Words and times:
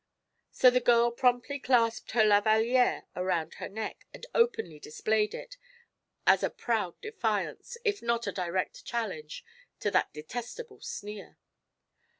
So 0.49 0.71
the 0.71 0.79
girl 0.79 1.11
promptly 1.11 1.59
clasped 1.59 2.13
her 2.13 2.23
lavalliere 2.25 3.03
around 3.15 3.53
her 3.61 3.69
neck 3.69 4.07
and 4.11 4.25
openly 4.33 4.79
displayed 4.79 5.35
it, 5.35 5.57
as 6.25 6.41
a 6.41 6.49
proud 6.49 6.99
defiance, 7.01 7.77
if 7.85 8.01
not 8.01 8.25
a 8.25 8.31
direct 8.31 8.83
challenge, 8.83 9.45
to 9.79 9.91
that 9.91 10.11
detestable 10.11 10.79
sneer. 10.81 11.37